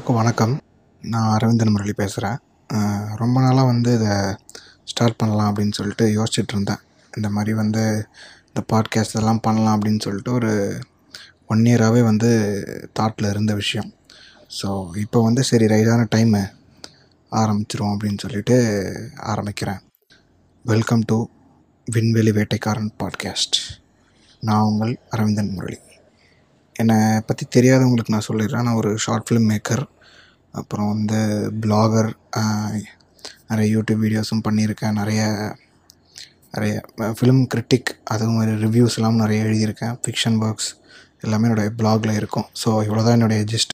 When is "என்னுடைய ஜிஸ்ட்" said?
43.18-43.68